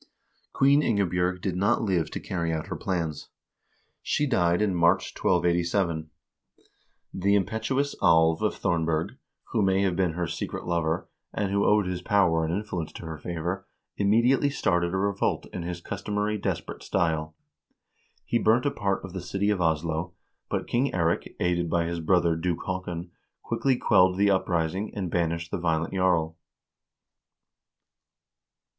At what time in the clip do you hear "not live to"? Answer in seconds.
1.55-2.19